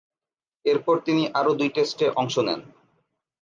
[0.65, 2.61] এরপর তিনি আরও দুই টেস্টে অংশ নেন।